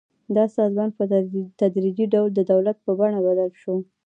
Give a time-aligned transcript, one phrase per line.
[0.35, 1.03] دا سازمان په
[1.61, 3.75] تدریجي ډول د دولت په بڼه بدل شو.